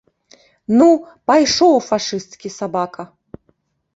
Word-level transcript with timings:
Ну, 0.77 0.85
пайшоў, 1.31 1.75
фашысцкі 1.89 2.47
сабака! 2.57 3.03